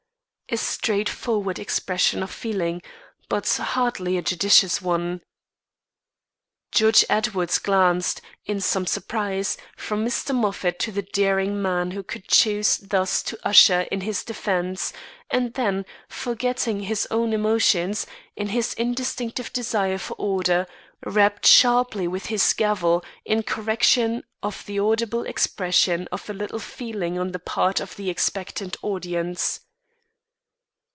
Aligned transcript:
A 0.53 0.57
straightforward 0.57 1.59
expression 1.59 2.21
of 2.21 2.29
feeling, 2.29 2.81
but 3.29 3.47
hardly 3.47 4.17
a 4.17 4.21
judicious 4.21 4.81
one. 4.81 5.21
Judge 6.73 7.05
Edwards 7.09 7.57
glanced, 7.57 8.19
in 8.43 8.59
some 8.59 8.85
surprise, 8.85 9.55
from 9.77 10.05
Mr. 10.05 10.35
Moffat 10.35 10.77
to 10.79 10.91
the 10.91 11.03
daring 11.03 11.61
man 11.61 11.91
who 11.91 12.03
could 12.03 12.27
choose 12.27 12.75
thus 12.79 13.23
to 13.23 13.39
usher 13.47 13.83
in 13.93 14.01
his 14.01 14.25
defence; 14.25 14.91
and 15.29 15.53
then, 15.53 15.85
forgetting 16.09 16.81
his 16.81 17.07
own 17.09 17.31
emotions, 17.31 18.05
in 18.35 18.47
his 18.47 18.73
instinctive 18.73 19.53
desire 19.53 19.97
for 19.97 20.15
order, 20.15 20.67
rapped 21.05 21.45
sharply 21.47 22.09
with 22.09 22.25
his 22.25 22.51
gavel 22.51 23.05
in 23.23 23.41
correction 23.41 24.21
of 24.43 24.65
the 24.65 24.79
audible 24.79 25.23
expression 25.25 26.09
of 26.11 26.29
a 26.29 26.33
like 26.33 26.59
feeling 26.59 27.17
on 27.17 27.31
the 27.31 27.39
part 27.39 27.79
of 27.79 27.95
the 27.95 28.09
expectant 28.09 28.75
audience. 28.81 29.61